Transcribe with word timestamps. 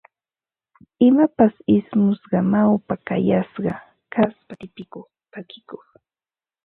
Imapas 1.07 1.53
ismusqa, 1.77 2.37
mawkayasqa 2.51 3.73
kaspa 4.13 4.53
tipikuq, 4.59 5.07
pakikuq 5.31 5.83